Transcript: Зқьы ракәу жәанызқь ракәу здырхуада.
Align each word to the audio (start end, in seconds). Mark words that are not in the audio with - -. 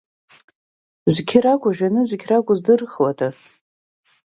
Зқьы 1.13 1.39
ракәу 1.43 1.71
жәанызқь 1.77 2.25
ракәу 2.29 2.55
здырхуада. 2.59 3.27